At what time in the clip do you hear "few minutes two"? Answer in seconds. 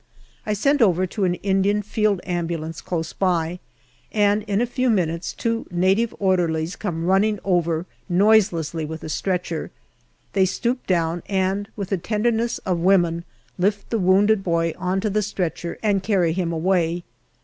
4.65-5.67